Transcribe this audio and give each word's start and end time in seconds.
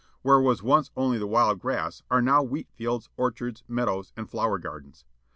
Where 0.23 0.41
was 0.41 0.63
once 0.63 0.89
only 0.97 1.19
the 1.19 1.27
wild 1.27 1.59
grass, 1.59 2.01
are 2.09 2.23
now 2.23 2.41
wheat 2.41 2.71
fields, 2.71 3.07
orchards, 3.17 3.63
meadows, 3.67 4.13
and 4.17 4.27
flower 4.27 4.57
gardens. 4.57 5.05